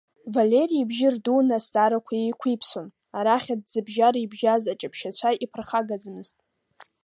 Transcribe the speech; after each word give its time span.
Валери 0.33 0.77
ибжьы 0.81 1.09
рдуны 1.15 1.53
азҵаарақәа 1.57 2.13
еиқәиԥсон, 2.15 2.87
арахь 3.17 3.49
аҭӡыбжьара 3.53 4.19
ибжьаз 4.21 4.63
аҷаԥшьацәа 4.73 5.29
иԥырхагаӡамызт. 5.43 6.35